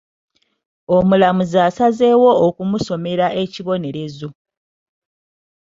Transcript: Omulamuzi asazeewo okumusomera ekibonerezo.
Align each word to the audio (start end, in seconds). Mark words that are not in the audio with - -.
Omulamuzi 0.97 1.57
asazeewo 1.67 2.31
okumusomera 2.47 3.27
ekibonerezo. 3.43 4.29